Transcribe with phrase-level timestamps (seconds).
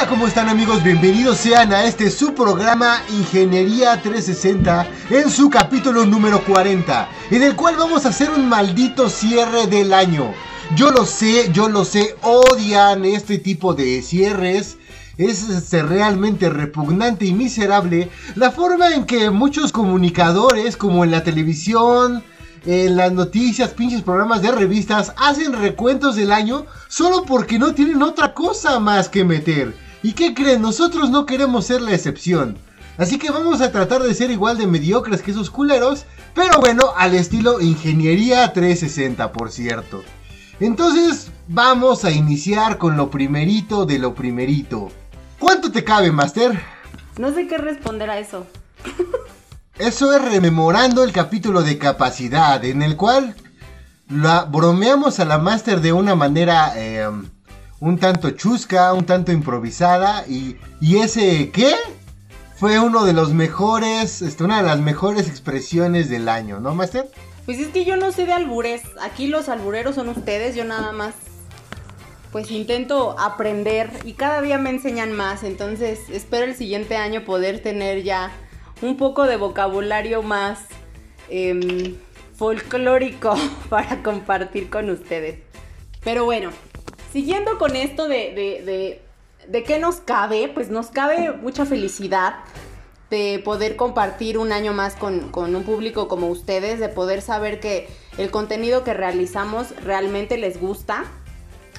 [0.00, 0.82] Hola, ¿cómo están amigos?
[0.82, 7.54] Bienvenidos sean a este su programa Ingeniería 360 en su capítulo número 40, en el
[7.54, 10.32] cual vamos a hacer un maldito cierre del año.
[10.74, 14.78] Yo lo sé, yo lo sé, odian este tipo de cierres.
[15.18, 21.24] Es este, realmente repugnante y miserable la forma en que muchos comunicadores, como en la
[21.24, 22.24] televisión,
[22.64, 28.02] en las noticias, pinches programas de revistas, hacen recuentos del año solo porque no tienen
[28.02, 29.89] otra cosa más que meter.
[30.02, 30.62] ¿Y qué creen?
[30.62, 32.56] Nosotros no queremos ser la excepción.
[32.96, 36.92] Así que vamos a tratar de ser igual de mediocres que esos culeros, pero bueno,
[36.96, 40.02] al estilo Ingeniería 360, por cierto.
[40.58, 44.90] Entonces, vamos a iniciar con lo primerito de lo primerito.
[45.38, 46.60] ¿Cuánto te cabe, Master?
[47.18, 48.46] No sé qué responder a eso.
[49.78, 53.34] Eso es rememorando el capítulo de capacidad, en el cual
[54.10, 57.08] la bromeamos a la Master de una manera eh,
[57.80, 61.74] un tanto chusca, un tanto improvisada, y, y ese ¿qué?
[62.56, 67.10] Fue uno de los mejores, este, una de las mejores expresiones del año, ¿no, Master?
[67.46, 68.82] Pues es que yo no sé de albures.
[69.00, 71.14] Aquí los albureros son ustedes, yo nada más
[72.32, 77.60] pues intento aprender y cada día me enseñan más, entonces espero el siguiente año poder
[77.60, 78.30] tener ya
[78.82, 80.60] un poco de vocabulario más
[81.28, 81.96] em,
[82.36, 83.34] folclórico
[83.68, 85.40] para compartir con ustedes.
[86.04, 86.50] Pero bueno,
[87.12, 89.02] siguiendo con esto de, de, de,
[89.48, 92.36] de qué nos cabe, pues nos cabe mucha felicidad
[93.10, 97.58] de poder compartir un año más con, con, un público como ustedes, de poder saber
[97.58, 101.04] que el contenido que realizamos realmente les gusta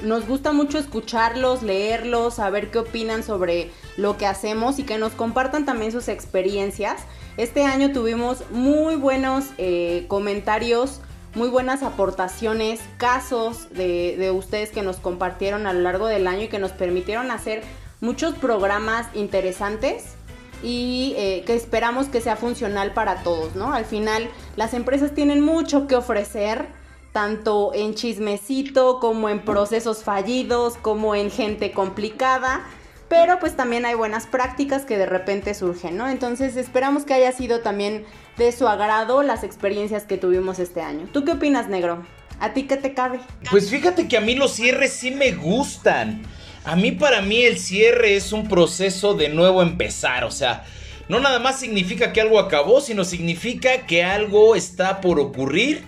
[0.04, 5.14] nos gusta mucho escucharlos, leerlos, saber qué opinan sobre lo que hacemos y que nos
[5.14, 7.04] compartan también sus experiencias.
[7.38, 11.02] Este año tuvimos muy buenos eh, comentarios,
[11.36, 16.44] muy buenas aportaciones, casos de, de ustedes que nos compartieron a lo largo del año
[16.44, 17.64] y que nos permitieron hacer
[18.02, 20.16] muchos programas interesantes
[20.64, 23.74] y eh, que esperamos que sea funcional para todos, ¿no?
[23.74, 26.68] Al final las empresas tienen mucho que ofrecer
[27.12, 32.66] tanto en chismecito como en procesos fallidos, como en gente complicada.
[33.12, 36.08] Pero pues también hay buenas prácticas que de repente surgen, ¿no?
[36.08, 38.06] Entonces esperamos que haya sido también
[38.38, 41.10] de su agrado las experiencias que tuvimos este año.
[41.12, 42.08] ¿Tú qué opinas, negro?
[42.40, 43.20] ¿A ti qué te cabe?
[43.50, 46.22] Pues fíjate que a mí los cierres sí me gustan.
[46.64, 50.64] A mí para mí el cierre es un proceso de nuevo empezar, o sea,
[51.10, 55.84] no nada más significa que algo acabó, sino significa que algo está por ocurrir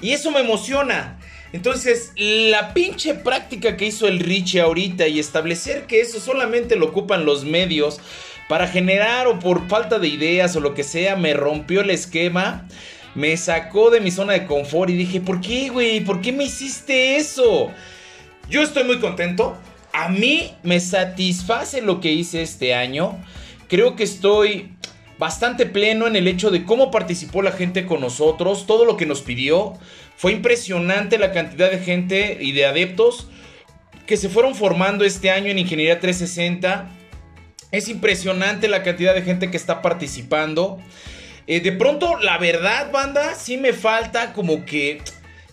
[0.00, 1.17] y eso me emociona.
[1.52, 6.86] Entonces, la pinche práctica que hizo el Richie ahorita y establecer que eso solamente lo
[6.86, 8.00] ocupan los medios
[8.48, 12.66] para generar o por falta de ideas o lo que sea, me rompió el esquema,
[13.14, 16.00] me sacó de mi zona de confort y dije, ¿por qué, güey?
[16.00, 17.70] ¿Por qué me hiciste eso?
[18.48, 19.56] Yo estoy muy contento.
[19.92, 23.18] A mí me satisface lo que hice este año.
[23.68, 24.72] Creo que estoy
[25.18, 29.06] bastante pleno en el hecho de cómo participó la gente con nosotros, todo lo que
[29.06, 29.74] nos pidió.
[30.18, 33.28] Fue impresionante la cantidad de gente y de adeptos
[34.04, 36.90] que se fueron formando este año en Ingeniería 360.
[37.70, 40.80] Es impresionante la cantidad de gente que está participando.
[41.46, 45.00] Eh, de pronto, la verdad, banda, sí me falta como que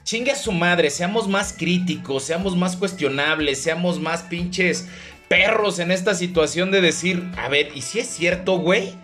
[0.03, 4.87] chingue a su madre, seamos más críticos, seamos más cuestionables, seamos más pinches
[5.27, 8.95] perros en esta situación de decir, a ver, ¿y si es cierto, güey?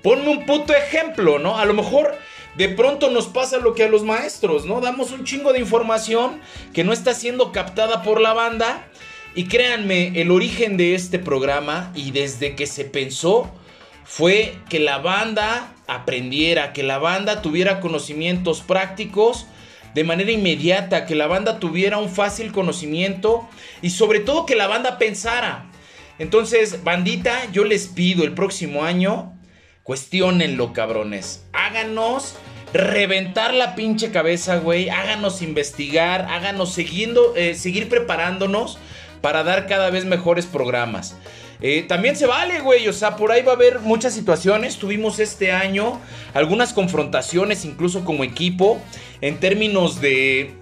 [0.00, 1.58] Ponme un puto ejemplo, ¿no?
[1.58, 2.16] A lo mejor
[2.56, 4.80] de pronto nos pasa lo que a los maestros, ¿no?
[4.80, 6.40] Damos un chingo de información
[6.74, 8.88] que no está siendo captada por la banda.
[9.34, 13.50] Y créanme, el origen de este programa y desde que se pensó
[14.04, 19.46] fue que la banda aprendiera, que la banda tuviera conocimientos prácticos
[19.94, 23.48] de manera inmediata, que la banda tuviera un fácil conocimiento
[23.80, 25.70] y sobre todo que la banda pensara.
[26.18, 29.32] Entonces, bandita, yo les pido el próximo año
[29.82, 31.42] Cuestionenlo, cabrones.
[31.52, 32.34] Háganos
[32.72, 34.88] reventar la pinche cabeza, güey.
[34.88, 38.78] Háganos investigar, háganos siguiendo, eh, seguir preparándonos
[39.20, 41.16] para dar cada vez mejores programas.
[41.60, 42.86] Eh, también se vale, güey.
[42.88, 44.76] O sea, por ahí va a haber muchas situaciones.
[44.76, 46.00] Tuvimos este año
[46.34, 48.80] algunas confrontaciones, incluso como equipo,
[49.20, 50.54] en términos de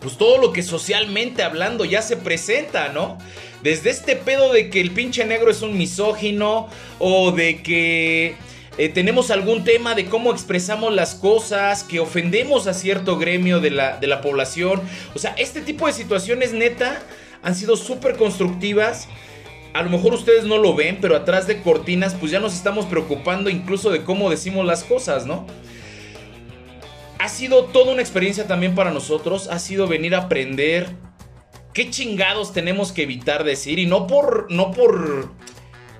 [0.00, 3.18] pues todo lo que socialmente hablando ya se presenta, ¿no?
[3.62, 6.68] Desde este pedo de que el pinche negro es un misógino
[6.98, 8.34] o de que
[8.78, 13.70] eh, tenemos algún tema de cómo expresamos las cosas, que ofendemos a cierto gremio de
[13.70, 14.80] la, de la población.
[15.14, 17.02] O sea, este tipo de situaciones neta
[17.42, 19.08] han sido súper constructivas.
[19.74, 22.86] A lo mejor ustedes no lo ven, pero atrás de cortinas pues ya nos estamos
[22.86, 25.46] preocupando incluso de cómo decimos las cosas, ¿no?
[27.18, 30.88] Ha sido toda una experiencia también para nosotros, ha sido venir a aprender
[31.72, 35.28] qué chingados tenemos que evitar decir y no por no por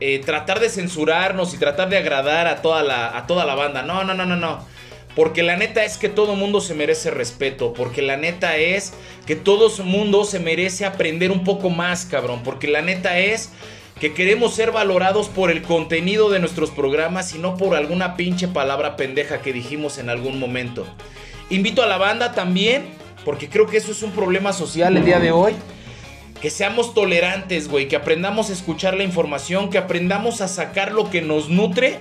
[0.00, 3.82] eh, tratar de censurarnos y tratar de agradar a toda la a toda la banda.
[3.82, 4.66] No, no, no, no, no.
[5.14, 7.72] Porque la neta es que todo mundo se merece respeto.
[7.72, 8.94] Porque la neta es
[9.26, 12.40] que todo mundo se merece aprender un poco más, cabrón.
[12.42, 13.50] Porque la neta es
[14.00, 18.48] que queremos ser valorados por el contenido de nuestros programas y no por alguna pinche
[18.48, 20.86] palabra pendeja que dijimos en algún momento.
[21.50, 22.86] Invito a la banda también,
[23.24, 25.54] porque creo que eso es un problema social el día de hoy.
[26.40, 31.08] Que seamos tolerantes, güey, que aprendamos a escuchar la información, que aprendamos a sacar lo
[31.08, 32.00] que nos nutre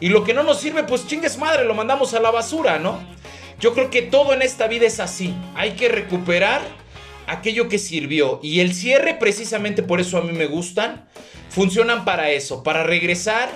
[0.00, 2.98] y lo que no nos sirve, pues chingues madre, lo mandamos a la basura, ¿no?
[3.60, 5.34] Yo creo que todo en esta vida es así.
[5.54, 6.62] Hay que recuperar
[7.26, 8.40] aquello que sirvió.
[8.42, 11.06] Y el cierre, precisamente por eso a mí me gustan,
[11.50, 13.50] funcionan para eso, para regresar,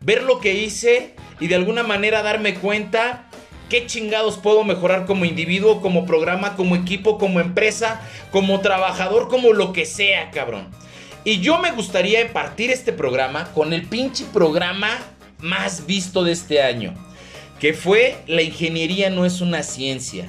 [0.00, 3.25] ver lo que hice y de alguna manera darme cuenta
[3.68, 9.52] qué chingados puedo mejorar como individuo, como programa, como equipo, como empresa, como trabajador, como
[9.52, 10.68] lo que sea, cabrón.
[11.24, 14.96] Y yo me gustaría partir este programa con el pinche programa
[15.40, 16.94] más visto de este año,
[17.58, 20.26] que fue La ingeniería no es una ciencia.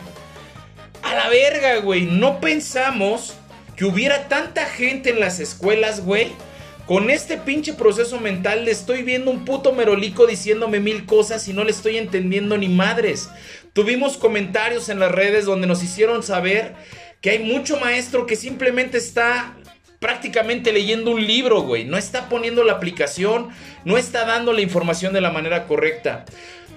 [1.04, 3.36] A la verga, güey, no pensamos
[3.76, 6.32] que hubiera tanta gente en las escuelas, güey.
[6.88, 11.54] Con este pinche proceso mental le estoy viendo un puto merolico diciéndome mil cosas y
[11.54, 13.30] no le estoy entendiendo ni madres.
[13.74, 16.76] Tuvimos comentarios en las redes donde nos hicieron saber
[17.20, 19.58] que hay mucho maestro que simplemente está
[20.00, 21.84] prácticamente leyendo un libro, güey.
[21.84, 23.50] No está poniendo la aplicación,
[23.84, 26.24] no está dando la información de la manera correcta.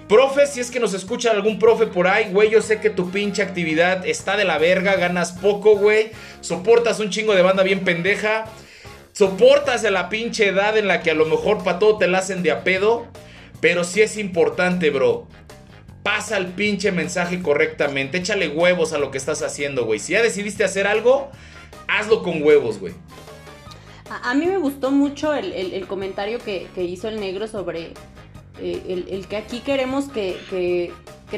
[0.09, 3.11] Profe, si es que nos escucha algún profe por ahí, güey, yo sé que tu
[3.11, 6.11] pinche actividad está de la verga, ganas poco, güey,
[6.41, 8.43] soportas un chingo de banda bien pendeja,
[9.13, 12.19] soportas de la pinche edad en la que a lo mejor para todo te la
[12.19, 13.07] hacen de a pedo,
[13.59, 15.27] pero sí es importante, bro.
[16.03, 19.99] Pasa el pinche mensaje correctamente, échale huevos a lo que estás haciendo, güey.
[19.99, 21.29] Si ya decidiste hacer algo,
[21.87, 22.93] hazlo con huevos, güey.
[24.23, 27.93] A, mí me gustó mucho el, comentario que, hizo el negro sobre
[28.59, 30.91] eh, el, que aquí queremos que,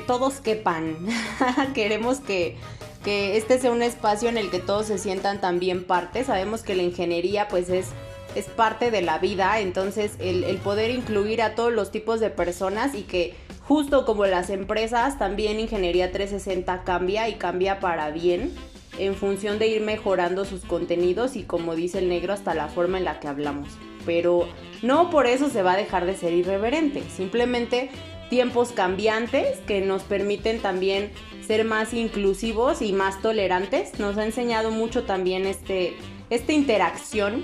[0.08, 0.96] todos quepan.
[1.76, 2.58] queremos que,
[3.06, 6.24] este sea un espacio en el que todos se sientan también parte.
[6.24, 7.88] Sabemos que la ingeniería pues es,
[8.36, 12.30] es parte de la vida, entonces el, el poder incluir a todos los tipos de
[12.30, 13.36] personas y que
[13.68, 18.54] justo como las empresas, también Ingeniería 360 cambia y cambia para bien
[19.00, 22.98] en función de ir mejorando sus contenidos y como dice el negro hasta la forma
[22.98, 23.70] en la que hablamos.
[24.06, 24.48] Pero
[24.82, 27.90] no por eso se va a dejar de ser irreverente, simplemente
[28.34, 31.12] tiempos cambiantes que nos permiten también
[31.46, 34.00] ser más inclusivos y más tolerantes.
[34.00, 35.96] Nos ha enseñado mucho también este,
[36.32, 37.44] esta interacción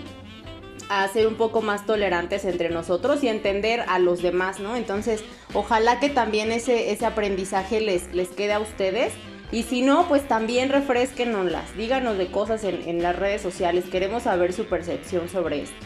[0.89, 4.75] a ser un poco más tolerantes entre nosotros y entender a los demás, ¿no?
[4.75, 9.13] Entonces, ojalá que también ese, ese aprendizaje les, les quede a ustedes
[9.51, 14.53] y si no, pues también refresquenoslas, díganos de cosas en, las redes sociales, queremos saber
[14.53, 15.85] su percepción sobre esto.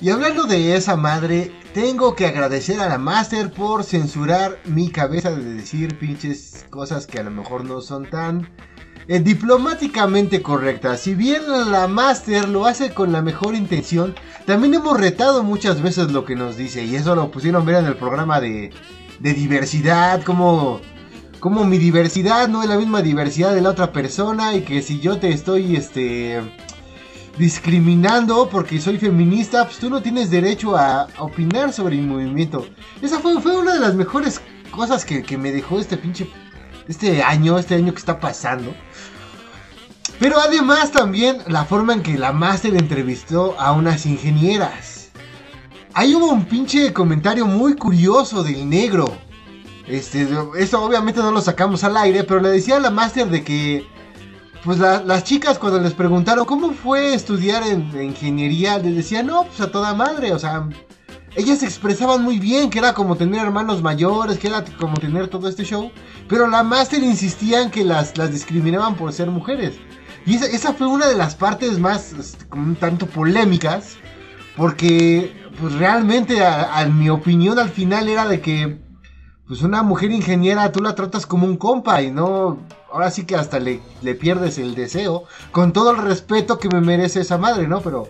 [0.00, 5.32] Y hablando de esa madre, tengo que agradecer a la Master por censurar mi cabeza
[5.32, 8.48] de decir pinches cosas que a lo mejor no son tan
[9.08, 11.00] eh, diplomáticamente correctas.
[11.00, 14.14] Si bien la Master lo hace con la mejor intención,
[14.46, 16.84] también hemos retado muchas veces lo que nos dice.
[16.84, 18.70] Y eso lo pusieron ver en el programa de,
[19.18, 20.80] de diversidad, como
[21.40, 24.98] como mi diversidad no es la misma diversidad de la otra persona y que si
[24.98, 26.40] yo te estoy este
[27.38, 32.66] discriminando porque soy feminista, pues tú no tienes derecho a, opinar sobre mi movimiento.
[33.00, 34.40] Esa fue, una de las mejores
[34.70, 36.28] cosas que, me dejó este pinche
[36.88, 38.74] este año, este año que está pasando.
[40.18, 45.10] Pero además también la forma en que la Master entrevistó a unas ingenieras.
[45.94, 49.16] Ahí hubo un pinche comentario muy curioso del negro
[49.88, 50.28] este,
[50.58, 53.86] eso obviamente no lo sacamos al aire, pero le decía a la máster de que,
[54.68, 59.62] pues las chicas cuando les preguntaron cómo fue estudiar en, ingeniería, les decían, no, pues
[59.62, 60.68] a toda madre, o sea,
[61.36, 65.28] ellas se expresaban muy bien, que era como tener hermanos mayores, que era como tener
[65.28, 65.90] todo este show,
[66.28, 69.78] pero la máster insistía en que las, las discriminaban por ser mujeres.
[70.26, 73.96] Y esa, fue una de las partes más, este, como un tanto polémicas,
[74.54, 78.86] porque, pues realmente, a mi opinión al final era de que
[79.46, 82.58] pues una mujer ingeniera tú la tratas como un compa y no
[82.92, 86.80] ahora sí que hasta le, le pierdes el deseo, con todo el respeto que me
[86.80, 87.80] merece esa madre, ¿no?
[87.80, 88.08] Pero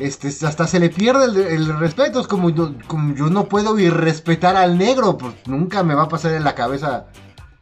[0.00, 2.20] este, hasta se le pierde el, respeto.
[2.20, 5.18] Es como yo, no puedo irrespetar al negro.
[5.18, 7.06] Pues nunca me va a pasar en la cabeza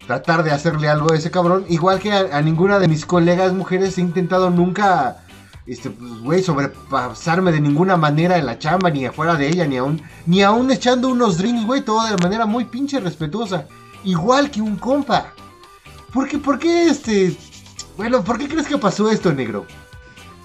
[0.06, 1.64] tratar de hacerle algo a ese cabrón.
[1.68, 5.24] Igual que a, ninguna de mis colegas mujeres he intentado nunca,
[5.66, 9.78] este, pues, güey, sobrepasarme de ninguna manera en la chamba, ni afuera de ella, ni
[9.78, 13.66] aún, ni aún echando unos drinks, güey, todo de manera muy pinche respetuosa.
[14.04, 15.32] Igual que un compa.
[16.12, 17.36] ¿Por qué, por qué este...
[17.96, 19.66] Bueno, ¿por qué crees que pasó esto, negro?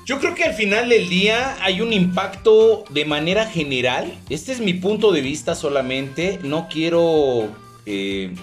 [0.05, 4.17] Yo creo que al final del día hay un impacto de manera general.
[4.29, 6.39] Este es mi punto de vista solamente.
[6.43, 7.49] No quiero
[7.85, 8.33] eh,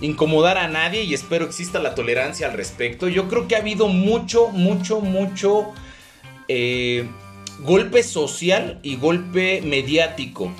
[0.00, 3.08] incomodar a nadie y espero exista la tolerancia al respecto.
[3.08, 5.72] Yo creo que ha habido mucho, mucho, mucho
[6.48, 7.08] eh,
[7.60, 10.52] golpe social y golpe mediático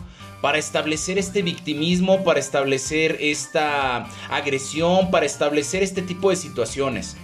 [0.42, 7.16] para establecer este victimismo, para establecer esta agresión, para establecer este tipo de situaciones.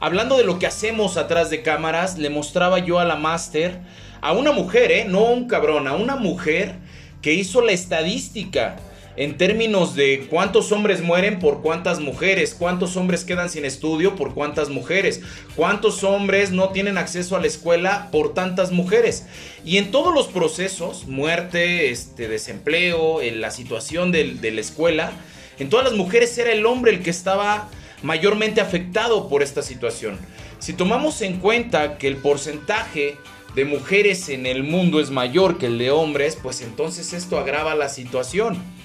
[0.00, 3.80] Hablando de lo que hacemos atrás de cámaras, le mostraba yo a la máster,
[4.20, 5.06] a una mujer, ¿eh?
[5.08, 6.76] no a un cabrón, a una mujer
[7.22, 8.76] que hizo la estadística
[9.18, 14.32] en términos de cuántos hombres mueren por cuántas mujeres, cuántos hombres quedan sin estudio por
[14.32, 15.22] cuántas mujeres,
[15.56, 19.26] cuántos hombres no tienen acceso a la escuela por tantas mujeres.
[19.64, 25.10] Y en todos los procesos, muerte, este, desempleo, en la situación de, de la escuela,
[25.58, 27.68] en todas las mujeres era el hombre el que estaba
[28.04, 30.16] mayormente afectado por esta situación.
[30.60, 33.16] Si tomamos en cuenta que el porcentaje
[33.56, 37.74] de mujeres en el mundo es mayor que el de hombres, pues entonces esto agrava
[37.74, 38.77] la situación.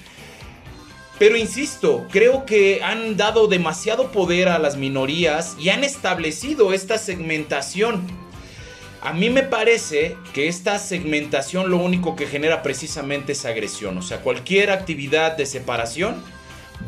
[1.24, 6.98] Pero insisto, creo que han dado demasiado poder a las minorías y han establecido esta
[6.98, 8.06] segmentación.
[9.00, 13.96] A mí me parece que esta segmentación lo único que genera precisamente es agresión.
[13.96, 16.22] O sea, cualquier actividad de separación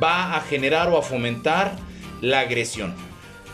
[0.02, 1.74] va a generar o a fomentar
[2.20, 2.94] la agresión.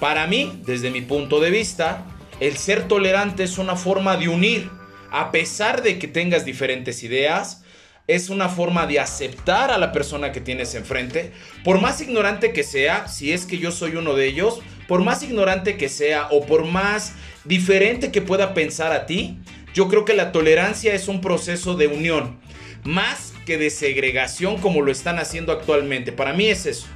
[0.01, 2.05] Para mí, desde mi punto de vista,
[2.41, 4.69] el ser tolerante es una forma de unir,
[5.13, 7.62] a pesar de que tengas diferentes ideas,
[8.07, 11.33] es una forma de aceptar a la persona que tienes enfrente,
[11.65, 15.23] por más ignorante que sea, si es que yo soy uno de ellos, por más
[15.23, 19.39] ignorante que sea o por más diferente que pueda pensar a ti,
[19.75, 22.41] yo creo que la tolerancia es un proceso de unión,
[22.85, 26.13] más que de segregación como lo están haciendo actualmente.
[26.13, 26.87] Para mí es eso.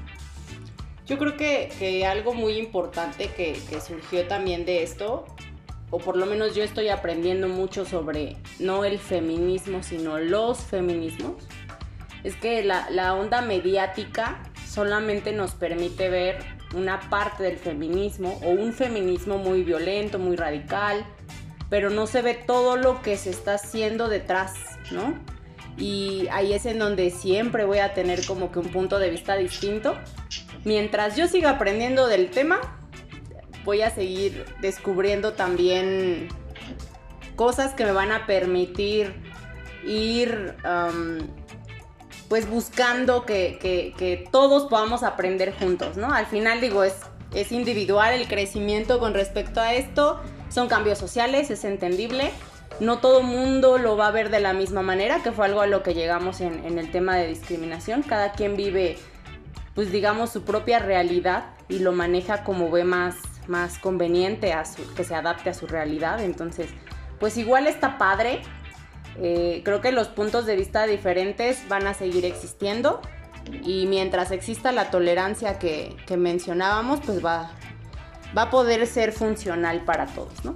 [1.06, 5.24] Yo creo que, algo muy importante que, surgió también de esto,
[5.90, 11.34] o por lo menos yo estoy aprendiendo mucho sobre no el feminismo, sino los feminismos,
[12.24, 16.38] es que la, la onda mediática solamente nos permite ver
[16.74, 21.06] una parte del feminismo o un feminismo muy violento, muy radical,
[21.70, 24.54] pero no se ve todo lo que se está haciendo detrás,
[24.90, 25.14] ¿no?
[25.78, 29.36] Y ahí es en donde siempre voy a tener como que un punto de vista
[29.36, 29.96] distinto
[30.64, 32.60] mientras yo siga aprendiendo del tema,
[33.66, 36.28] voy a seguir descubriendo también
[37.34, 39.14] cosas que me van a permitir
[39.84, 40.54] ir
[42.28, 46.12] pues buscando que, todos podamos aprender juntos, ¿no?
[46.12, 46.94] Al final digo, es,
[47.34, 52.30] es individual el crecimiento con respecto a esto, son cambios sociales, es entendible.
[52.78, 55.66] No todo mundo lo va a ver de la misma manera, que fue algo a
[55.66, 58.02] lo que llegamos en, en el tema de discriminación.
[58.02, 58.98] Cada quien vive
[59.76, 63.14] pues digamos, su propia realidad y lo maneja como ve más,
[63.48, 64.64] más conveniente, a
[64.96, 66.20] que se adapte a su realidad.
[66.20, 66.70] Entonces,
[67.18, 68.42] pues igual está padre.
[69.18, 73.00] Eh, creo que los puntos de vista diferentes van a seguir existiendo
[73.62, 77.52] y mientras exista la tolerancia que, mencionábamos, pues va,
[78.36, 80.54] va a poder ser funcional para todos, ¿no?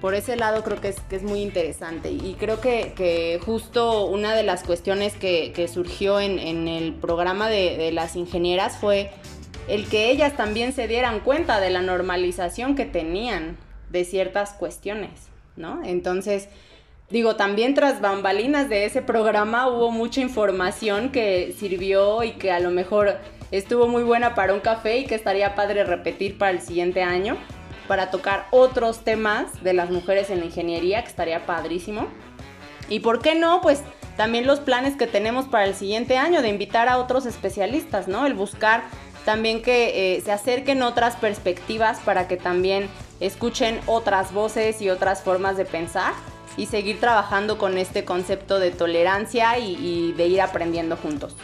[0.00, 4.34] por ese lado creo que es, que es muy interesante y creo que, justo una
[4.34, 9.10] de las cuestiones que, surgió en, el programa de, las ingenieras fue
[9.68, 13.56] el que ellas también se dieran cuenta de la normalización que tenían
[13.90, 15.10] de ciertas cuestiones,
[15.56, 15.82] ¿no?
[15.84, 16.48] Entonces,
[17.10, 22.60] digo, también tras bambalinas de ese programa hubo mucha información que sirvió y que a
[22.60, 23.18] lo mejor
[23.50, 27.36] estuvo muy buena para un café y que estaría padre repetir para el siguiente año
[27.90, 32.06] para tocar otros temas de las mujeres en la ingeniería, que estaría padrísimo.
[32.88, 33.82] Y por qué no, pues
[34.16, 38.26] también los planes que tenemos para el siguiente año de invitar a otros especialistas, ¿no?
[38.26, 38.84] El buscar
[39.24, 42.88] también que eh, se acerquen otras perspectivas para que también
[43.20, 46.14] escuchen otras voces y otras formas de pensar
[46.56, 51.34] y seguir trabajando con este concepto de tolerancia y de ir aprendiendo juntos.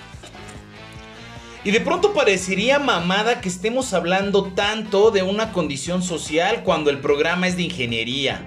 [1.67, 7.01] Y de pronto parecería mamada que estemos hablando tanto de una condición social cuando el
[7.01, 8.47] programa es de ingeniería.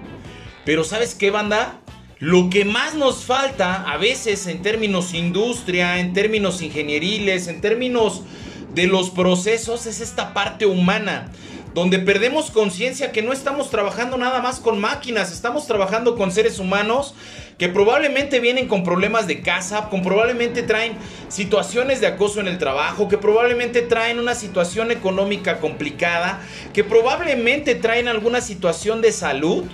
[0.63, 1.81] Pero ¿sabes qué, banda?
[2.19, 8.23] Lo que más nos falta a veces en términos industria, en términos ingenieriles, en términos
[8.73, 11.29] de los procesos es esta parte humana
[11.73, 16.59] donde perdemos conciencia que no estamos trabajando nada más con máquinas, estamos trabajando con seres
[16.59, 17.13] humanos
[17.57, 20.93] que probablemente vienen con problemas de casa, con probablemente traen
[21.27, 26.41] situaciones de acoso en el trabajo, que probablemente traen una situación económica complicada,
[26.73, 29.65] que probablemente traen alguna situación de salud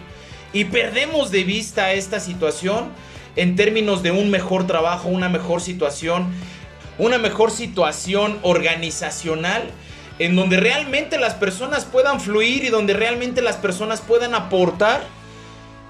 [0.52, 2.90] y perdemos de vista esta situación
[3.36, 6.34] en términos de un mejor trabajo, una mejor situación,
[6.98, 9.64] una mejor situación organizacional
[10.20, 15.06] en donde realmente las personas puedan fluir y donde realmente las personas puedan aportar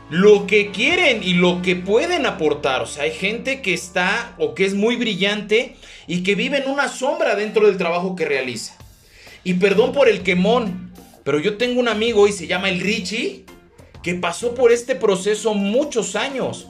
[0.09, 2.81] lo que quieren y lo que pueden aportar.
[2.81, 5.75] O sea, hay gente que está o que es muy brillante
[6.07, 8.75] y que vive en una sombra dentro del trabajo que realiza.
[9.43, 10.91] Y perdón por el quemón,
[11.23, 13.45] pero yo tengo un amigo y se llama el Richie
[14.03, 16.67] que pasó por este proceso muchos años.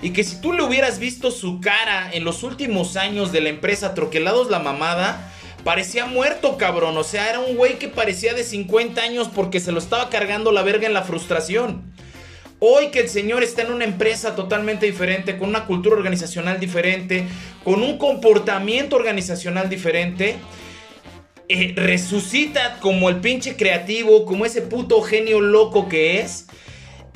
[0.00, 3.48] Y que si tú le hubieras visto su cara en los últimos años de la
[3.48, 5.32] empresa Troquelados La Mamada,
[5.64, 6.96] Parecía muerto, cabrón.
[6.96, 10.52] O sea, era un güey que parecía de 50 años porque se lo estaba cargando
[10.52, 11.92] la verga en la frustración.
[12.60, 17.26] Hoy que el señor está en una empresa totalmente diferente, con una cultura organizacional diferente,
[17.64, 20.36] con un comportamiento organizacional diferente,
[21.48, 26.46] eh, resucita como el pinche creativo, como ese puto genio loco que es.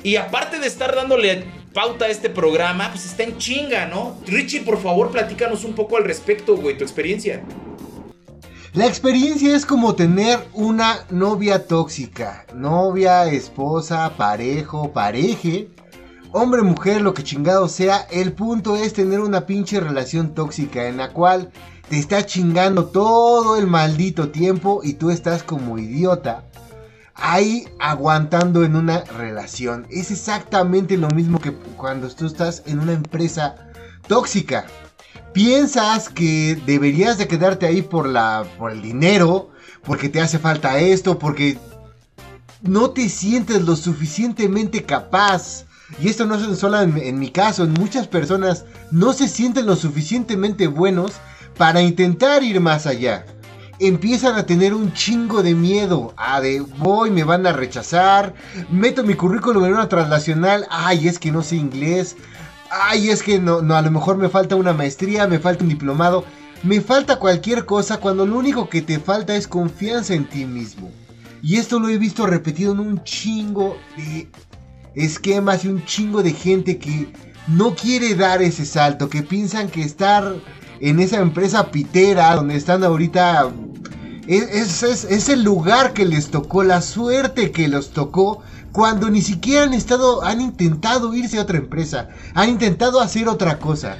[0.01, 4.15] Y aparte de estar dándole pauta este programa, pues está en chinga, ¿no?
[4.27, 7.43] Richie, por favor, platícanos un poco al respecto, güey, tu experiencia.
[8.73, 15.69] La experiencia es como tener una novia tóxica, novia, esposa, parejo, pareje,
[16.31, 20.97] hombre, mujer, lo que chingado sea, el punto es tener una pinche relación tóxica en
[20.97, 21.51] la cual
[21.89, 26.43] te está chingando todo el maldito tiempo y tú estás como idiota
[27.15, 29.87] ahí aguantando en una relación.
[29.89, 33.55] Es exactamente lo mismo que cuando tú estás en una empresa
[34.07, 34.65] tóxica
[35.33, 39.49] piensas que deberías de quedarte ahí por la por el dinero,
[39.83, 41.57] porque te hace falta esto, porque
[42.61, 45.65] no te sientes lo suficientemente capaz.
[45.99, 49.65] Y esto no es solo en, en mi caso, en muchas personas no se sienten
[49.65, 51.13] lo suficientemente buenos
[51.57, 53.25] para intentar ir más allá.
[53.87, 56.13] Empiezan a tener un chingo de miedo.
[56.17, 58.33] A de voy, me van a rechazar.
[58.71, 60.65] Meto mi currículum en una translacional.
[60.69, 62.15] Ay, es que no sé inglés
[62.73, 65.69] ay, es que no, no, a lo mejor me falta una maestría, me falta un
[65.69, 66.25] diplomado,
[66.63, 70.91] me falta cualquier cosa cuando lo único que te falta es confianza en ti mismo.
[71.41, 74.29] Y esto lo he visto repetido en un chingo de
[74.95, 77.11] esquemas y un chingo de gente que
[77.47, 80.33] no quiere dar ese salto, que piensan que estar
[80.79, 83.51] en esa empresa pitera donde están ahorita
[84.27, 89.21] es, es, es, el lugar que les tocó, la suerte que los tocó cuando ni
[89.21, 93.97] siquiera han estado, han intentado irse a otra empresa, han intentado hacer otra cosa.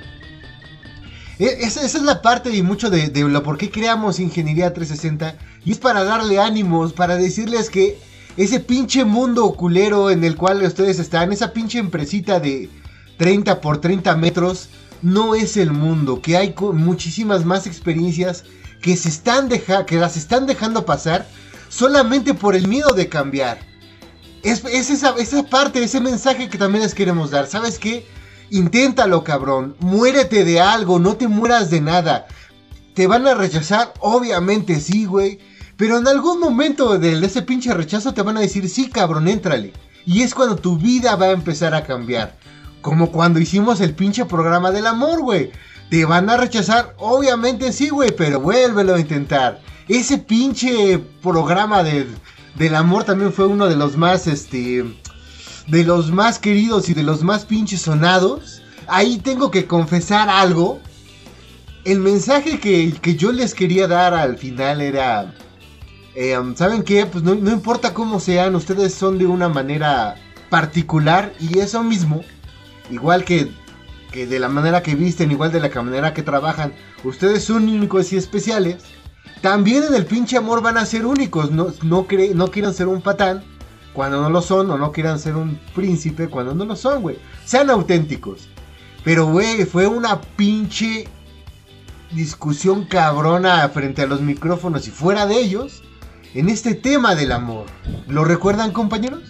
[1.40, 5.72] E, esa, es la parte y mucho de, lo por qué creamos Ingeniería 360 y
[5.72, 8.00] es para darle ánimos, para decirles que
[8.38, 12.70] ese pinche mundo culero en el cual ustedes están, esa pinche empresita de
[13.18, 14.70] 30 por 30 metros,
[15.02, 18.44] no es el mundo, que hay muchísimas más experiencias
[18.84, 21.26] que se están que las están dejando pasar
[21.70, 23.60] solamente por el miedo de cambiar.
[24.44, 27.48] Es, esa, esa parte, ese mensaje que también les queremos dar.
[27.48, 28.06] ¿Sabes qué?
[28.52, 29.78] Inténtalo, cabrón.
[29.80, 32.28] Muérete de algo, no te mueras de nada.
[32.94, 33.94] ¿Te van a rechazar?
[34.02, 35.40] Obviamente sí, güey.
[35.78, 39.72] Pero en algún momento de ese pinche rechazo te van a decir, sí, cabrón, éntrale.
[40.06, 42.36] Y es cuando tu vida va a empezar a cambiar.
[42.82, 45.52] Como cuando hicimos el pinche programa del amor, güey.
[45.90, 46.96] ¿Te van a rechazar?
[46.98, 49.62] Obviamente sí, güey, pero vuélvelo a intentar.
[49.88, 52.08] Ese pinche programa de
[52.56, 54.86] del amor también fue uno de los más, este,
[55.68, 58.62] de los más queridos y de los más pinches sonados.
[58.88, 60.80] Ahí tengo que confesar algo.
[61.86, 65.34] El mensaje que, yo les quería dar al final era,
[66.16, 67.06] eh, ¿saben qué?
[67.06, 70.16] Pues no, importa cómo sean, ustedes son de una manera
[70.50, 72.22] particular y eso mismo,
[72.90, 73.52] igual que,
[74.14, 76.72] que de la manera que visten, igual de la manera que trabajan,
[77.04, 78.78] ustedes son únicos y especiales
[79.44, 81.52] también en el pinche amor van a ser únicos.
[81.52, 83.44] No, no, no quieran ser un patán
[83.92, 84.72] cuando no lo son.
[84.72, 87.18] O no quieran ser un príncipe cuando no lo son, güey.
[87.44, 88.48] Sean auténticos.
[89.04, 91.10] Pero, güey, fue una pinche
[92.12, 95.84] discusión cabrona frente a los micrófonos y fuera de ellos
[96.34, 97.66] en este tema del amor.
[98.08, 99.24] ¿Lo recuerdan, compañeros?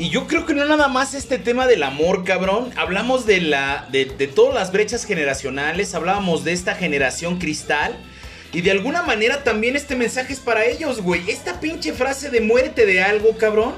[0.00, 2.72] Y yo creo que no nada más este tema del amor, cabrón.
[2.76, 3.86] Hablamos de la.
[3.92, 5.94] de, todas las brechas generacionales.
[5.94, 7.94] Hablábamos de esta generación cristal
[8.54, 11.30] y de alguna manera también este mensaje es para ellos, güey.
[11.30, 13.74] Esta pinche frase de muérete de algo, cabrón.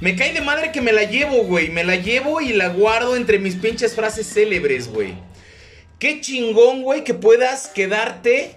[0.00, 1.68] Me cae de madre que me la llevo, güey.
[1.70, 5.14] Me la llevo y la guardo entre mis pinches frases célebres, güey.
[6.00, 8.56] Qué chingón, güey, que puedas quedarte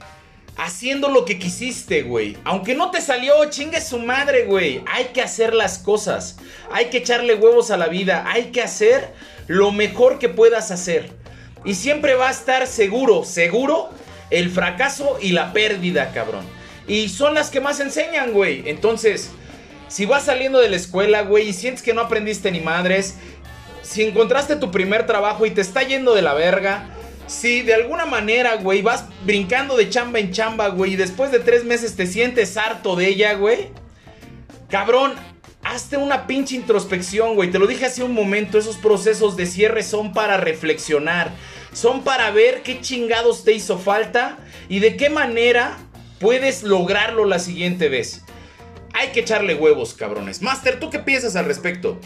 [0.57, 2.35] haciendo lo que quisiste, güey.
[2.43, 4.83] Aunque no te salió, chingue su madre, güey.
[4.91, 6.37] Hay que hacer las cosas.
[6.71, 8.25] Hay que echarle huevos a la vida.
[8.27, 9.13] Hay que hacer
[9.45, 11.11] lo mejor que puedas hacer.
[11.63, 13.89] Y siempre va a estar seguro, seguro,
[14.29, 16.45] el fracaso y la pérdida, cabrón.
[16.87, 18.63] Y son las que más enseñan, güey.
[18.67, 19.29] Entonces,
[19.87, 23.15] si vas saliendo de la escuela, güey, y sientes que no aprendiste ni madres,
[23.83, 26.89] si encontraste tu primer trabajo y te está yendo de la verga,
[27.27, 31.39] si de alguna manera, güey, vas brincando de chamba en chamba, güey, y después de
[31.39, 33.69] tres meses te sientes harto de ella, güey,
[34.69, 35.13] cabrón,
[35.63, 37.51] hazte una pinche introspección, güey.
[37.51, 41.31] Te lo dije hace un momento, esos procesos de cierre son para reflexionar,
[41.73, 44.37] son para ver qué chingados te hizo falta
[44.69, 45.77] y de qué manera
[46.19, 48.23] puedes lograrlo la siguiente vez.
[48.93, 50.41] Hay que echarle huevos, cabrones.
[50.41, 51.99] Master, ¿tú qué piensas al respecto?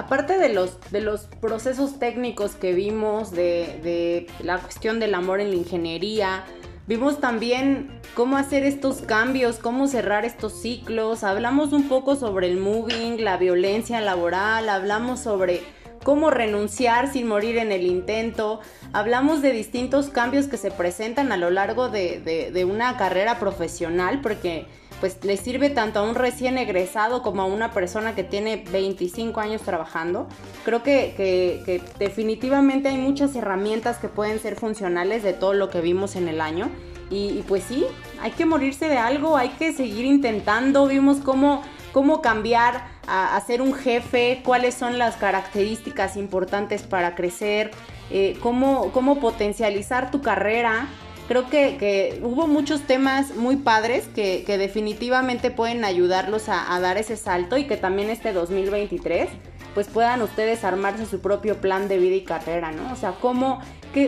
[0.00, 5.40] Aparte de los, de los procesos técnicos que vimos, de, de la cuestión del amor
[5.40, 6.44] en la ingeniería,
[6.86, 12.56] vimos también cómo hacer estos cambios, cómo cerrar estos ciclos, hablamos un poco sobre el
[12.56, 15.60] moving, la violencia laboral, hablamos sobre
[16.02, 18.60] cómo renunciar sin morir en el intento,
[18.94, 23.38] hablamos de distintos cambios que se presentan a lo largo de, de, de una carrera
[23.38, 24.64] profesional, porque
[25.00, 29.40] pues le sirve tanto a un recién egresado como a una persona que tiene 25
[29.40, 30.28] años trabajando.
[30.64, 35.80] Creo que, que, definitivamente hay muchas herramientas que pueden ser funcionales de todo lo que
[35.80, 36.70] vimos en el año.
[37.10, 37.86] Y, y, pues sí,
[38.20, 40.86] hay que morirse de algo, hay que seguir intentando.
[40.86, 47.16] Vimos cómo, cómo cambiar a, a ser un jefe, cuáles son las características importantes para
[47.16, 47.72] crecer,
[48.10, 50.88] eh, cómo, cómo potencializar tu carrera
[51.30, 57.56] creo que, hubo muchos temas muy padres que, definitivamente pueden ayudarlos a, dar ese salto
[57.56, 59.28] y que también este 2023
[59.72, 62.92] pues puedan ustedes armarse su propio plan de vida y carrera, ¿no?
[62.92, 63.60] O sea, cómo,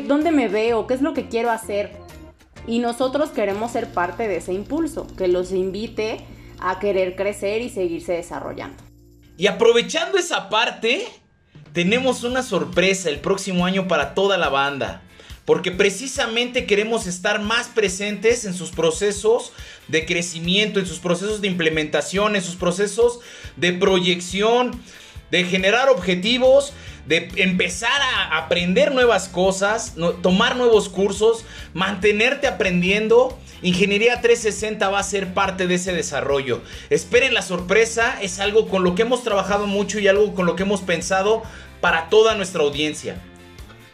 [0.09, 1.93] dónde me veo, qué es lo que quiero hacer.
[2.67, 6.27] Y nosotros queremos ser parte de ese impulso, que los invite
[6.59, 8.83] a querer crecer y seguirse desarrollando.
[9.37, 11.07] Y aprovechando esa parte,
[11.73, 15.03] tenemos una sorpresa el próximo año para toda la banda
[15.45, 19.53] porque precisamente queremos estar más presentes en sus procesos
[19.89, 23.21] de crecimiento, en sus procesos de implementación, en sus procesos
[23.57, 24.81] de proyección,
[25.31, 26.73] de generar objetivos,
[27.07, 33.39] de empezar a aprender nuevas cosas, tomar nuevos cursos, mantenerte aprendiendo.
[33.63, 36.63] Ingeniería 360 va a ser parte de ese desarrollo.
[36.91, 40.55] Esperen la sorpresa, es algo con lo que hemos trabajado mucho y algo con lo
[40.55, 41.43] que hemos pensado
[41.81, 43.21] para toda nuestra audiencia.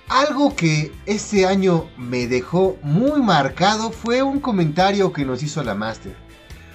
[0.08, 5.74] Algo que este año me dejó muy marcado fue un comentario que nos hizo la
[5.74, 6.16] Master.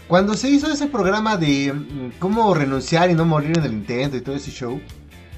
[0.07, 1.73] Cuando se hizo ese programa de
[2.19, 4.79] cómo renunciar y no morir en el intento y todo ese show,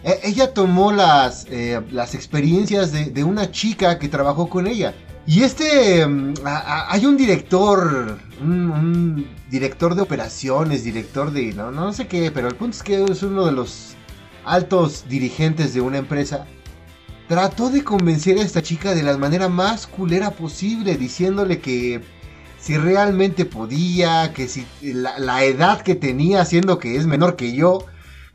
[0.03, 4.93] e, ella tomó las, eh, las experiencias de, una chica que trabajó con ella.
[5.25, 6.05] Y este,
[6.43, 12.29] a, hay un director, un, un, director de operaciones, director de, no, no sé qué,
[12.29, 13.95] pero el punto es que es uno de los
[14.43, 16.45] altos dirigentes de una empresa
[17.27, 22.01] trató de convencer a esta chica de la manera más culera posible, diciéndole que
[22.59, 27.85] si realmente podía, que si la, edad que tenía, siendo que es menor que yo,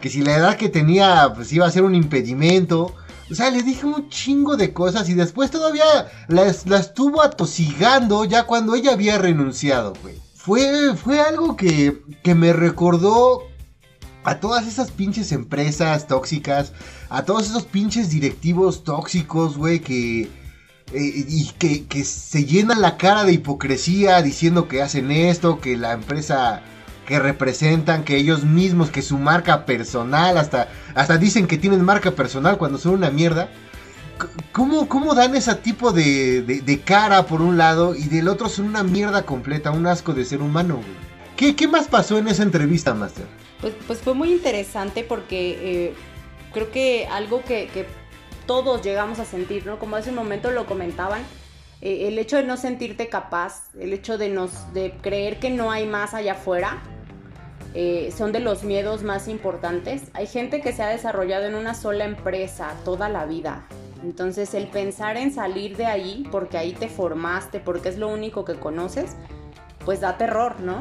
[0.01, 2.95] que si la edad que tenía pues iba a ser un impedimento.
[3.31, 5.85] O sea, le dije un chingo de cosas y después todavía
[6.27, 10.17] la, la estuvo atosigando ya cuando ella había renunciado, güey.
[10.35, 13.50] Fue, fue algo que, que me recordó
[14.25, 16.73] a todas esas pinches empresas tóxicas,
[17.09, 20.31] a todos esos pinches directivos tóxicos, güey, que,
[20.93, 25.93] eh, que, que, se llenan la cara de hipocresía diciendo que hacen esto, que la
[25.93, 26.63] empresa
[27.07, 32.13] que representan, que ellos mismos, que su marca personal, hasta, hasta dicen que tienen marca
[32.13, 33.49] personal cuando son una mierda.
[34.53, 38.85] ¿Cómo, cómo dan ese tipo de, cara por un lado y del otro son una
[38.85, 41.11] mierda completa, un asco de ser humano, güey?
[41.37, 43.27] ¿Qué, ¿Qué más pasó en esa entrevista, Master?
[43.61, 45.95] Pues, pues fue muy interesante porque eh,
[46.53, 47.87] creo que algo que,
[48.47, 49.79] todos llegamos a sentir, ¿no?
[49.79, 51.23] Como hace un momento lo comentaban,
[51.83, 55.71] eh, el hecho de no sentirte capaz, el hecho de, nos, de creer que no
[55.71, 56.83] hay más allá afuera,
[57.75, 60.03] eh, son de los miedos más importantes.
[60.15, 63.67] Hay gente que se ha desarrollado en una sola empresa toda la vida.
[64.03, 68.45] Entonces el pensar en salir de ahí, porque ahí te formaste, porque es lo único
[68.45, 69.15] que conoces,
[69.85, 70.81] pues da terror, ¿no?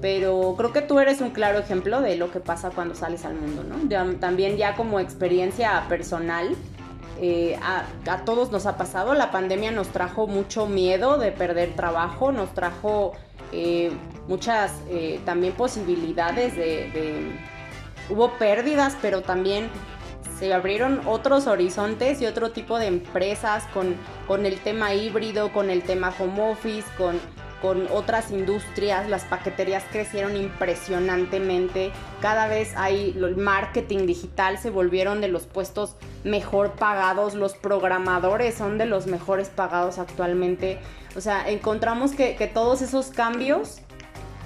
[0.00, 3.34] Pero creo que tú eres un claro ejemplo de lo que pasa cuando sales al
[3.34, 4.16] mundo, ¿no?
[4.18, 6.54] También ya como experiencia personal,
[7.20, 7.84] eh, a,
[8.24, 13.12] todos nos ha pasado, la pandemia nos trajo mucho miedo de perder trabajo, nos trajo
[13.50, 13.90] eh,
[14.28, 17.32] muchas eh, también posibilidades de, de,
[18.10, 19.68] Hubo pérdidas, pero también
[20.38, 25.68] se abrieron otros horizontes y otro tipo de empresas con, con el tema híbrido, con
[25.68, 27.20] el tema home office, con,
[27.60, 35.28] con otras industrias, las paqueterías crecieron impresionantemente, cada vez hay marketing digital se volvieron de
[35.28, 40.78] los puestos mejor pagados, los programadores son de los mejores pagados actualmente,
[41.16, 43.80] o sea, encontramos que, que todos esos cambios,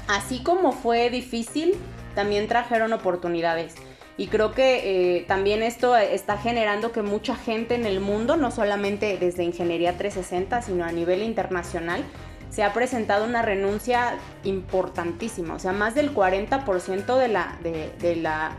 [0.09, 1.75] así como fue difícil,
[2.15, 3.75] también trajeron oportunidades.
[4.19, 8.51] Y creo que eh, también esto está generando que mucha gente en el mundo, no
[8.51, 12.05] solamente desde Ingeniería 360, sino a nivel internacional,
[12.53, 15.55] se ha presentado una renuncia importantísima.
[15.55, 18.53] O sea, más del 40% de la, de, la,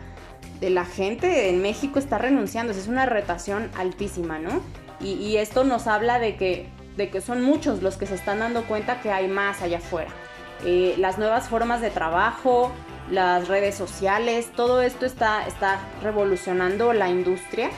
[0.59, 2.73] de la gente en México está renunciando.
[2.73, 4.61] es una retación altísima, ¿no?
[4.99, 8.63] Y, esto nos habla de que, de que son muchos los que se están dando
[8.63, 10.09] cuenta que hay más allá afuera.
[10.65, 12.71] Eh, las nuevas formas de trabajo,
[13.11, 17.69] las redes sociales, todo esto está, está revolucionando la industria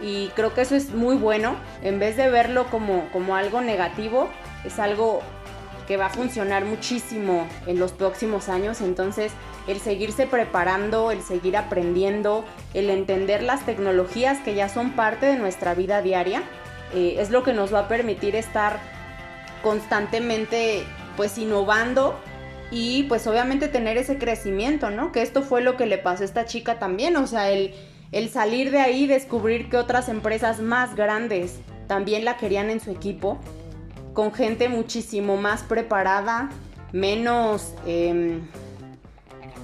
[0.00, 1.56] y creo que eso es muy bueno.
[1.82, 4.28] En vez de verlo como, como algo negativo,
[4.64, 5.22] es algo
[5.88, 8.82] que va a funcionar muchísimo en los próximos años.
[8.82, 9.32] Entonces,
[9.66, 15.36] el seguirse preparando, el seguir aprendiendo, el entender las tecnologías que ya son parte de
[15.36, 16.42] nuestra vida diaria,
[16.94, 18.78] eh, es lo que nos va a permitir estar
[19.62, 20.84] constantemente
[21.16, 22.14] pues innovando
[22.70, 25.10] y pues obviamente tener ese crecimiento, ¿no?
[25.10, 27.74] Que esto fue lo que le pasó a esta chica también, o sea, el,
[28.12, 32.90] el salir de ahí, descubrir que otras empresas más grandes también la querían en su
[32.90, 33.38] equipo
[34.12, 36.50] con gente muchísimo más preparada,
[36.92, 38.40] menos em,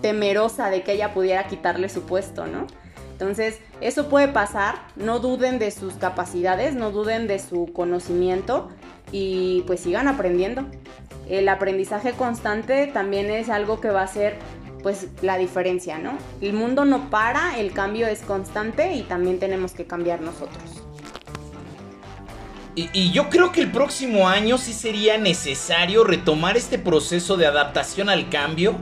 [0.01, 2.67] temerosa de que ella pudiera quitarle su puesto, ¿no?
[3.13, 8.71] Entonces, eso puede pasar, no duden de sus capacidades, no duden de su conocimiento
[9.13, 10.67] y pues sigan aprendiendo.
[11.29, 14.37] El aprendizaje constante también es algo que va a ser
[14.83, 16.19] pues la diferencia, ¿no?
[16.43, 20.74] El mundo no para, el cambio es constante y también tenemos que cambiar nosotros.
[22.77, 28.09] Y, yo creo que el próximo año sí sería necesario retomar este proceso de adaptación
[28.09, 28.77] al cambio.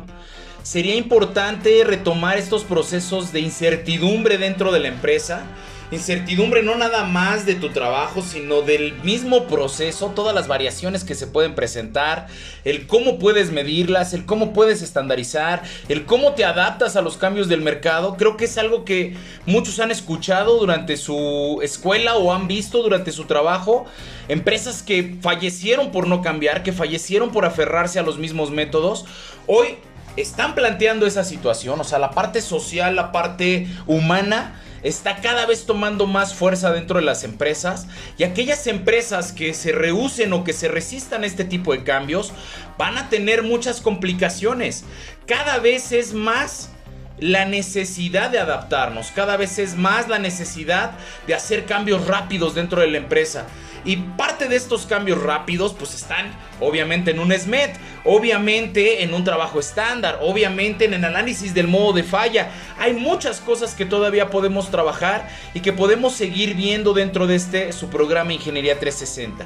[0.62, 5.44] Sería importante retomar estos procesos de incertidumbre dentro de la empresa
[5.92, 11.14] Incertidumbre no nada más de tu trabajo, sino del mismo proceso, todas las variaciones que
[11.14, 12.28] se pueden presentar,
[12.64, 17.46] el cómo puedes medirlas, el cómo puedes estandarizar, el cómo te adaptas a los cambios
[17.48, 18.16] del mercado.
[18.16, 23.12] Creo que es algo que muchos han escuchado durante su escuela o han visto durante
[23.12, 23.84] su trabajo.
[24.28, 29.04] Empresas que fallecieron por no cambiar, que fallecieron por aferrarse a los mismos métodos.
[29.46, 29.76] Hoy
[30.16, 35.66] están planteando esa situación, o sea, la parte social, la parte humana está cada vez
[35.66, 37.86] tomando más fuerza dentro de las empresas
[38.18, 42.32] y aquellas empresas que se rehúsen o que se resistan a este tipo de cambios
[42.78, 44.84] van a tener muchas complicaciones.
[45.26, 46.70] Cada vez es más
[47.18, 50.92] la necesidad de adaptarnos, cada vez es más la necesidad
[51.26, 53.46] de hacer cambios rápidos dentro de la empresa.
[53.84, 59.24] Y parte de estos cambios rápidos pues están obviamente en un SMET, obviamente en un
[59.24, 62.50] trabajo estándar, obviamente en el análisis del modo de falla.
[62.78, 67.72] Hay muchas cosas que todavía podemos trabajar y que podemos seguir viendo dentro de este
[67.72, 69.44] su programa Ingeniería 360.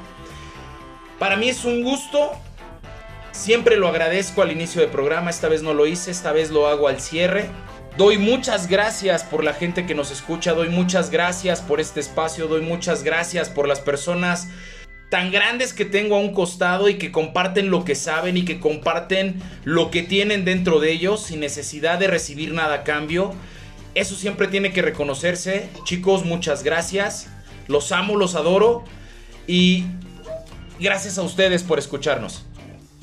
[1.19, 2.31] Para mí es un gusto
[3.37, 6.67] Siempre lo agradezco al inicio del programa, esta vez no lo hice, esta vez lo
[6.67, 7.45] hago al cierre.
[7.97, 12.47] Doy muchas gracias por la gente que nos escucha, doy muchas gracias por este espacio,
[12.47, 14.49] doy muchas gracias por las personas
[15.09, 18.59] tan grandes que tengo a un costado y que comparten lo que saben y que
[18.59, 23.33] comparten lo que tienen dentro de ellos sin necesidad de recibir nada a cambio.
[23.95, 25.67] Eso siempre tiene que reconocerse.
[25.83, 27.29] Chicos, muchas gracias.
[27.67, 28.83] Los amo, los adoro
[29.47, 29.85] y
[30.79, 32.45] gracias a ustedes por escucharnos.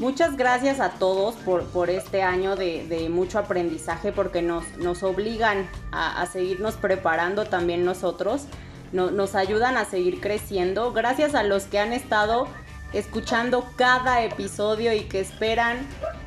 [0.05, 6.27] Muchas gracias a todos por, este año de, mucho aprendizaje porque nos, nos obligan a,
[6.27, 8.43] seguirnos preparando también nosotros,
[8.93, 10.93] nos ayudan a seguir creciendo.
[10.93, 12.49] Gracias a los que han estado
[12.93, 15.79] escuchando cada episodio y que esperan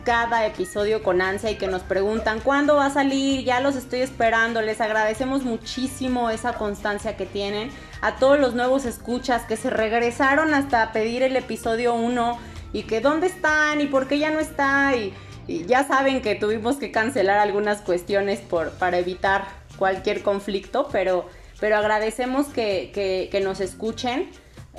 [0.03, 3.99] cada episodio con ansia y que nos preguntan cuándo va a salir, ya los estoy
[3.99, 7.69] esperando, les agradecemos muchísimo esa constancia que tienen,
[8.01, 12.39] a todos los nuevos escuchas que se regresaron hasta pedir el episodio 1
[12.73, 15.13] y que dónde están y por qué ya no está y,
[15.47, 21.25] ya saben que tuvimos que cancelar algunas cuestiones por, para evitar cualquier conflicto, pero,
[21.61, 22.91] pero agradecemos que,
[23.31, 24.29] que, nos escuchen.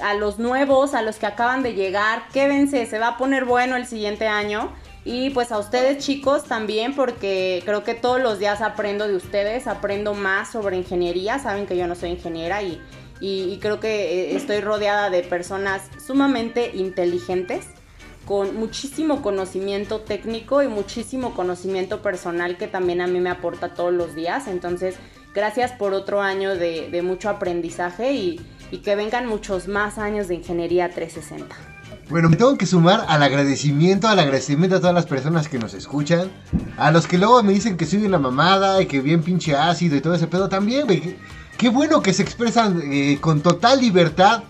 [0.02, 3.76] A los nuevos, a los que acaban de llegar, quédense, se va a poner bueno
[3.76, 4.74] el siguiente año.
[5.06, 9.66] Y pues a ustedes chicos también, porque creo que todos los días aprendo de ustedes,
[9.66, 11.38] aprendo más sobre ingeniería.
[11.38, 12.78] Saben que yo no soy ingeniera y,
[13.20, 17.66] y creo que eh, estoy rodeada de personas sumamente inteligentes
[18.28, 23.90] con muchísimo conocimiento técnico y muchísimo conocimiento personal que también a mí me aporta todos
[23.90, 24.48] los días.
[24.48, 24.96] Entonces
[25.32, 28.38] gracias por otro año de, mucho aprendizaje y,
[28.84, 31.56] que vengan muchos más años de Ingeniería 360.
[32.10, 35.72] Bueno, me tengo que sumar al agradecimiento, al agradecimiento a todas las personas que nos
[35.72, 36.30] escuchan.
[36.76, 39.96] A los que luego me dicen que soy una mamada y que bien pinche ácido
[39.96, 40.86] y todo ese pedo también,
[41.56, 44.44] Qué bueno que se expresan eh, con total libertad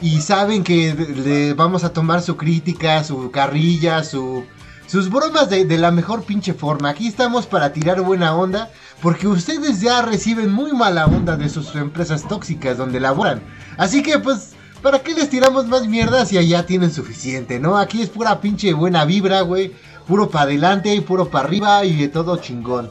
[0.00, 4.44] y saben que le vamos a tomar su crítica, su carrilla, su,
[4.86, 6.90] sus bromas de, de la mejor pinche forma.
[6.90, 8.70] Aquí estamos para tirar buena onda
[9.02, 13.42] porque ustedes ya reciben muy mala onda de sus empresas tóxicas donde laboran.
[13.76, 17.76] Así que pues ¿Para qué les tiramos más mierda si allá tienen suficiente, no?
[17.76, 19.74] Aquí es pura pinche buena vibra, güey.
[20.06, 22.90] Puro para adelante y puro para arriba y de todo chingón.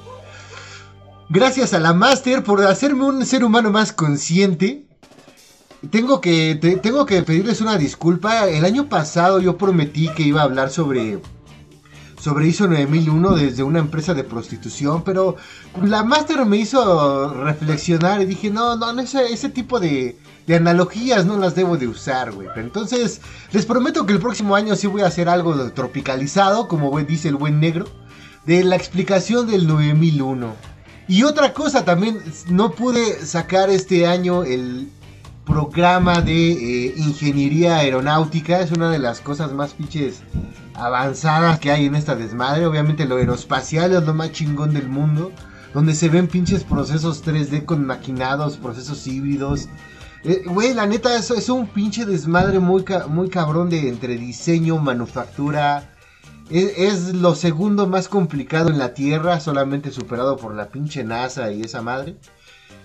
[1.30, 4.85] Gracias a la Master por hacerme un ser humano más consciente.
[5.92, 8.48] Tengo que, tengo que pedirles una disculpa.
[8.48, 11.20] El año pasado yo prometí que iba a hablar sobre
[12.26, 15.36] sobre ISO 9001 desde una empresa de prostitución, pero
[15.84, 20.18] la Master me hizo reflexionar y dije, no, no, ese, ese tipo de,
[20.48, 22.48] de analogías no las debo de usar, güey.
[22.56, 23.22] entonces,
[23.52, 27.36] les prometo que el próximo año sí voy a hacer algo tropicalizado, como dice el
[27.36, 27.86] buen negro,
[28.48, 30.56] de la explicación del 9001.
[31.08, 32.20] Y otra cosa también,
[32.50, 34.90] no pude sacar este año el
[35.46, 40.24] programa de eh, ingeniería aeronáutica, es una de las cosas más pinches
[40.74, 42.66] avanzadas que hay en esta desmadre.
[42.66, 45.32] Obviamente lo aeroespacial es lo más chingón del mundo.
[45.74, 49.68] Donde se ven pinches procesos 3D con maquinados, procesos híbridos.
[50.24, 54.78] Eh, güey, la neta, eso es un pinche desmadre muy, muy cabrón de entre diseño,
[54.78, 55.92] manufactura.
[56.50, 61.52] Es, es, lo segundo más complicado en la Tierra, solamente superado por la pinche NASA
[61.52, 62.16] y esa madre.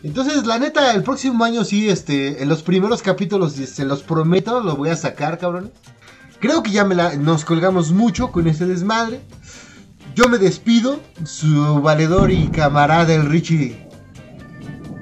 [0.03, 4.61] Entonces, la neta, el próximo año sí, este, en los primeros capítulos, se los prometo,
[4.61, 5.73] lo voy a sacar, cabrón.
[6.39, 9.21] Creo que ya nos colgamos mucho con este desmadre.
[10.15, 13.91] Yo me despido, su valedor y camarada el Richie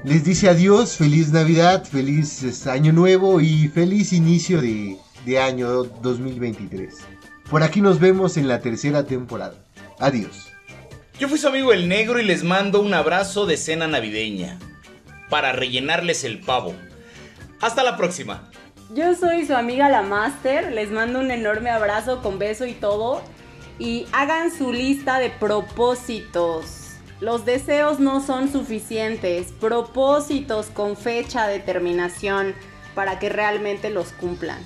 [0.05, 6.95] les dice adiós, feliz Navidad, feliz Año Nuevo y feliz inicio de, de año 2023.
[7.49, 9.55] Por aquí nos vemos en la tercera temporada.
[9.99, 10.47] Adiós.
[11.19, 14.57] Yo fui su amigo el negro y les mando un abrazo de cena navideña
[15.29, 16.73] para rellenarles el pavo.
[17.61, 18.49] Hasta la próxima.
[18.93, 23.21] Yo soy su amiga la Master, les mando un enorme abrazo con beso y todo.
[23.77, 26.95] Y hagan su lista de propósitos.
[27.21, 32.55] Los deseos no son suficientes, propósitos con fecha, determinación,
[32.95, 34.59] para que realmente los cumplan.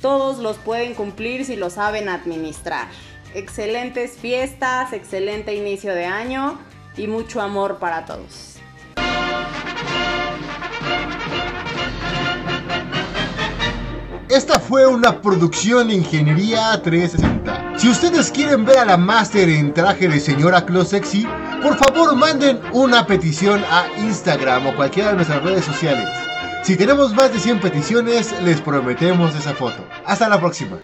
[0.00, 2.88] Todos los pueden cumplir si lo saben administrar.
[3.34, 6.58] Excelentes fiestas, excelente inicio de año
[6.96, 8.56] y mucho amor para todos.
[14.36, 17.78] Esta fue una producción de Ingeniería 360.
[17.78, 21.26] Si ustedes quieren ver a la Master en traje de señora Close Sexy,
[21.62, 26.10] por favor manden una petición a Instagram o cualquiera de nuestras redes sociales.
[26.64, 29.82] Si tenemos más de 100 peticiones, les prometemos esa foto.
[30.04, 30.80] Hasta la próxima.